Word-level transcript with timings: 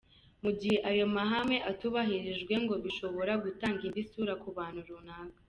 Mu 0.43 0.51
gihe 0.59 0.77
ayo 0.89 1.05
mahame 1.15 1.57
atubahirijwe 1.71 2.53
ngo 2.63 2.75
bishobora 2.83 3.33
gutanga 3.43 3.81
indi 3.87 4.01
sura 4.11 4.33
ku 4.41 4.47
bantu 4.57 4.79
runaka. 4.89 5.37